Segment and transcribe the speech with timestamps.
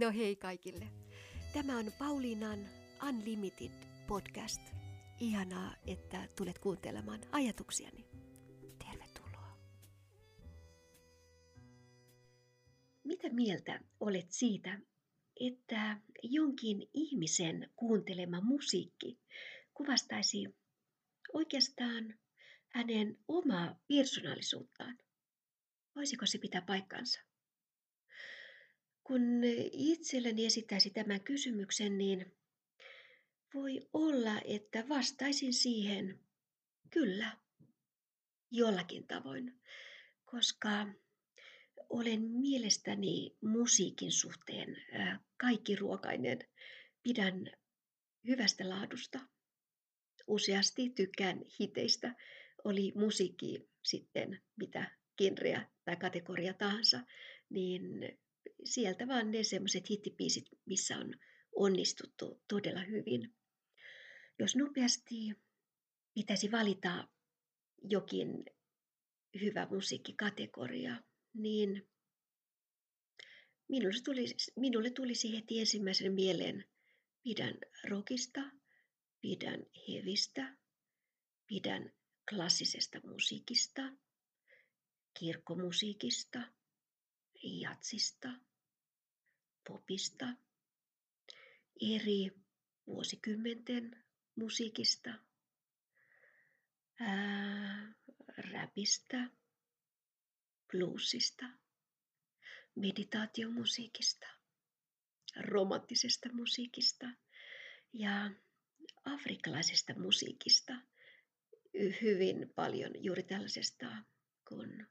[0.00, 0.88] No hei kaikille.
[1.52, 2.58] Tämä on Pauliinan
[3.08, 3.70] Unlimited
[4.06, 4.60] podcast.
[5.20, 8.06] Ihanaa, että tulet kuuntelemaan ajatuksiani.
[8.78, 9.58] Tervetuloa.
[13.04, 14.78] Mitä mieltä olet siitä,
[15.40, 19.18] että jonkin ihmisen kuuntelema musiikki
[19.74, 20.44] kuvastaisi
[21.32, 22.14] oikeastaan
[22.68, 24.98] hänen omaa persoonallisuuttaan?
[25.96, 27.27] Voisiko se pitää paikkansa?
[29.08, 29.22] Kun
[29.72, 32.36] itselleni esittäisi tämän kysymyksen, niin
[33.54, 36.20] voi olla, että vastaisin siihen
[36.90, 37.36] kyllä
[38.50, 39.60] jollakin tavoin,
[40.24, 40.86] koska
[41.88, 44.76] olen mielestäni musiikin suhteen
[45.36, 46.38] kaikki ruokainen.
[47.02, 47.52] Pidän
[48.26, 49.20] hyvästä laadusta.
[50.26, 52.14] Useasti tykkään hiteistä,
[52.64, 57.00] oli musiikki sitten mitä genreä tai kategoria tahansa,
[57.50, 58.18] niin
[58.64, 61.14] sieltä vaan ne semmoiset hittipiisit, missä on
[61.56, 63.34] onnistuttu todella hyvin.
[64.38, 65.14] Jos nopeasti
[66.14, 67.08] pitäisi valita
[67.82, 68.44] jokin
[69.40, 71.02] hyvä musiikkikategoria,
[71.34, 71.88] niin
[73.68, 76.64] minulle tulisi, minulle tulisi heti ensimmäisenä mieleen
[77.22, 78.40] pidän rockista,
[79.20, 80.56] pidän hevistä,
[81.46, 81.92] pidän
[82.30, 83.82] klassisesta musiikista,
[85.18, 86.42] kirkkomusiikista,
[87.42, 88.28] jatsista,
[89.68, 90.26] popista,
[91.94, 92.30] eri
[92.86, 94.04] vuosikymmenten
[94.36, 95.14] musiikista,
[97.00, 97.94] ää,
[98.36, 99.30] räpistä,
[100.72, 101.46] bluesista,
[102.74, 104.26] meditaatiomusiikista,
[105.40, 107.06] romanttisesta musiikista
[107.92, 108.30] ja
[109.04, 110.72] afrikkalaisesta musiikista.
[112.02, 113.86] Hyvin paljon juuri tällaisesta,
[114.48, 114.86] kun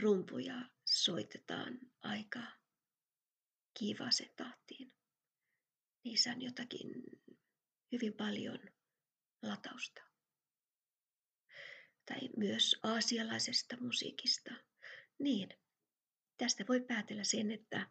[0.00, 2.63] rumpuja soitetaan aika
[3.74, 4.92] kiivaaseen tahtiin.
[6.04, 6.88] Niissä on jotakin
[7.92, 8.58] hyvin paljon
[9.42, 10.02] latausta.
[12.06, 14.50] Tai myös aasialaisesta musiikista.
[15.18, 15.48] Niin,
[16.38, 17.90] tästä voi päätellä sen, että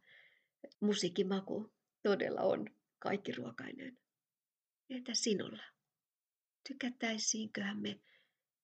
[0.80, 1.74] musiikkimaku
[2.04, 2.66] todella on
[3.00, 3.98] kaikki ruokainen.
[4.90, 5.64] Entä sinulla?
[6.68, 8.00] Tykättäisiinköhän me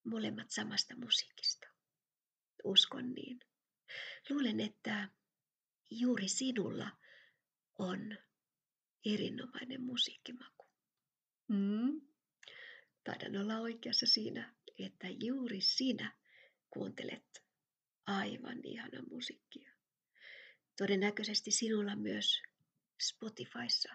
[0.04, 1.66] molemmat samasta musiikista?
[2.64, 3.40] Uskon niin.
[4.30, 5.08] Luulen, että
[5.90, 6.90] juuri sinulla
[7.80, 8.18] on
[9.04, 10.66] erinomainen musiikkimaku.
[11.48, 12.00] Mm.
[13.04, 16.16] Taidan olla oikeassa siinä, että juuri sinä
[16.70, 17.44] kuuntelet
[18.06, 19.72] aivan ihana musiikkia.
[20.76, 22.42] Todennäköisesti sinulla myös
[23.02, 23.94] Spotifyssa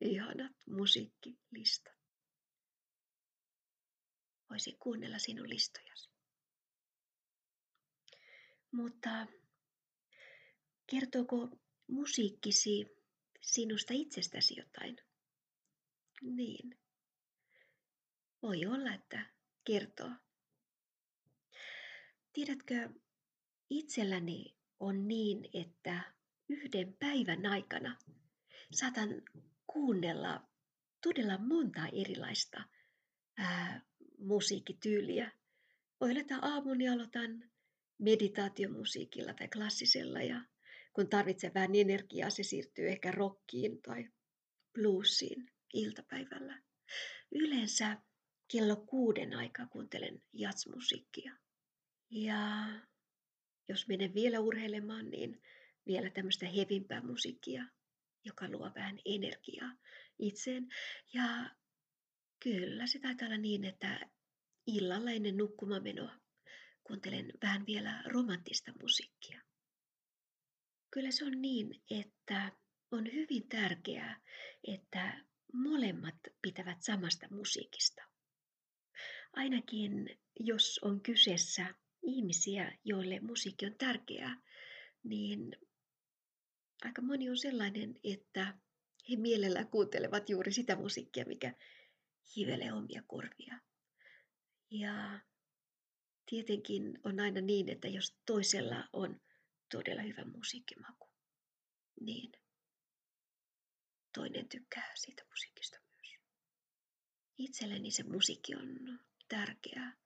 [0.00, 1.94] ihanat musiikkilistat.
[4.50, 6.10] Voisin kuunnella sinun listojasi.
[8.72, 9.26] Mutta
[10.90, 11.48] kertooko
[11.88, 12.86] musiikkisi
[13.40, 14.96] sinusta itsestäsi jotain?
[16.22, 16.78] Niin.
[18.42, 19.26] Voi olla, että
[19.64, 20.10] kertoo.
[22.32, 22.90] Tiedätkö,
[23.70, 26.14] itselläni on niin, että
[26.48, 27.98] yhden päivän aikana
[28.72, 29.22] saatan
[29.66, 30.48] kuunnella
[31.02, 32.64] todella monta erilaista
[33.38, 33.82] ää,
[34.18, 35.32] musiikkityyliä.
[36.00, 37.50] Voi olla, että aamuni aloitan
[37.98, 40.44] meditaatiomusiikilla tai klassisella ja
[40.92, 44.08] kun tarvitsee vähän energiaa, se siirtyy ehkä rockiin tai
[44.72, 46.62] bluesiin iltapäivällä.
[47.32, 47.96] Yleensä
[48.52, 51.36] kello kuuden aikaa kuuntelen jatsmusiikkia.
[52.10, 52.66] Ja
[53.68, 55.42] jos menen vielä urheilemaan, niin
[55.86, 57.64] vielä tämmöistä hevimpää musiikkia,
[58.24, 59.72] joka luo vähän energiaa
[60.18, 60.68] itseen.
[61.14, 61.50] Ja
[62.42, 64.00] kyllä se taitaa olla niin, että
[64.66, 66.18] illalla ennen nukkumamenoa
[66.84, 69.47] kuuntelen vähän vielä romanttista musiikkia.
[70.90, 72.52] Kyllä se on niin, että
[72.90, 74.20] on hyvin tärkeää,
[74.64, 78.02] että molemmat pitävät samasta musiikista.
[79.32, 84.42] Ainakin jos on kyseessä ihmisiä, joille musiikki on tärkeää,
[85.02, 85.56] niin
[86.84, 88.58] aika moni on sellainen, että
[89.10, 91.54] he mielellään kuuntelevat juuri sitä musiikkia, mikä
[92.36, 93.60] hivelee omia korvia.
[94.70, 95.20] Ja
[96.30, 99.20] tietenkin on aina niin, että jos toisella on
[99.70, 101.08] todella hyvä musiikkimaku,
[102.00, 102.32] niin
[104.14, 106.20] toinen tykkää siitä musiikista myös.
[107.38, 109.96] Itselleni se musiikki on tärkeää.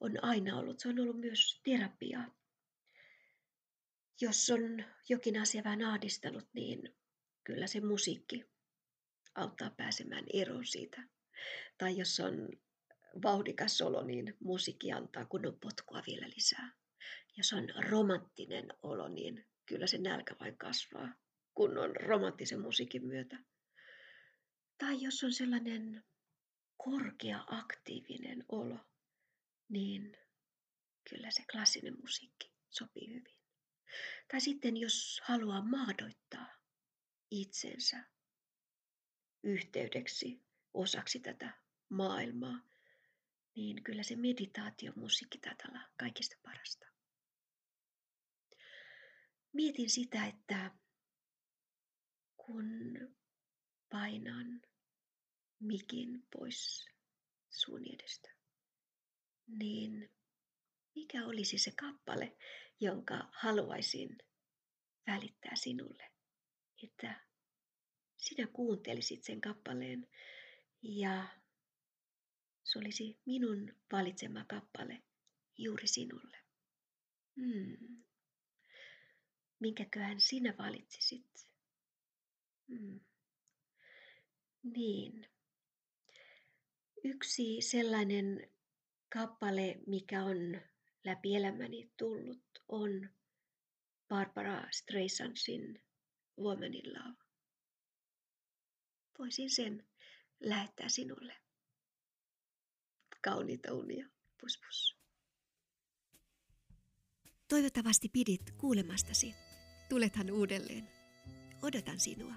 [0.00, 0.80] On aina ollut.
[0.80, 2.38] Se on ollut myös terapiaa.
[4.20, 6.96] Jos on jokin asia vähän ahdistanut, niin
[7.44, 8.44] kyllä se musiikki
[9.34, 11.08] auttaa pääsemään eroon siitä.
[11.78, 12.48] Tai jos on
[13.22, 16.72] vauhdikas olo, niin musiikki antaa kunnon potkua vielä lisää.
[17.36, 21.14] Jos on romanttinen olo, niin kyllä se nälkä vain kasvaa,
[21.54, 23.38] kunnon romanttisen musiikin myötä.
[24.78, 26.04] Tai jos on sellainen
[26.76, 28.78] korkea aktiivinen olo,
[29.68, 30.16] niin
[31.10, 33.38] kyllä se klassinen musiikki sopii hyvin.
[34.30, 36.58] Tai sitten jos haluaa maadoittaa
[37.30, 38.04] itsensä
[39.42, 40.42] yhteydeksi
[40.74, 41.52] osaksi tätä
[41.88, 42.68] maailmaa,
[43.54, 46.47] niin kyllä se meditaatiomusiikki taitaa olla kaikista parasta.
[49.52, 50.78] Mietin sitä, että
[52.36, 52.68] kun
[53.90, 54.62] painan
[55.60, 56.86] mikin pois
[57.50, 58.28] suun edestä,
[59.46, 60.10] niin
[60.94, 62.36] mikä olisi se kappale,
[62.80, 64.18] jonka haluaisin
[65.06, 66.12] välittää sinulle,
[66.82, 67.26] että
[68.16, 70.08] sinä kuuntelisit sen kappaleen
[70.82, 71.28] ja
[72.64, 75.02] se olisi minun valitsema kappale
[75.58, 76.38] juuri sinulle.
[77.36, 78.04] Hmm.
[79.60, 81.48] Minkäköhän sinä valitsisit?
[82.68, 83.00] Hmm.
[84.62, 85.28] Niin.
[87.04, 88.50] Yksi sellainen
[89.12, 90.60] kappale, mikä on
[91.04, 93.10] läpi elämäni tullut, on
[94.08, 95.82] Barbara Streisandsin
[96.38, 97.24] Woman in Love.
[99.18, 99.88] Voisin sen
[100.40, 101.36] lähettää sinulle.
[103.20, 104.08] Kauniita unia.
[104.40, 104.98] Pus pus.
[107.48, 109.47] Toivottavasti pidit kuulemastasi.
[109.88, 110.88] Tulethan uudelleen.
[111.62, 112.34] Odotan sinua.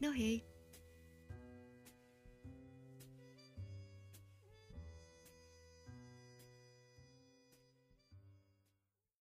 [0.00, 0.55] No hei.